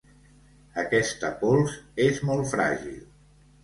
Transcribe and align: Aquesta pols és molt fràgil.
Aquesta 0.85 1.31
pols 1.43 1.79
és 2.09 2.21
molt 2.31 2.53
fràgil. 2.57 3.01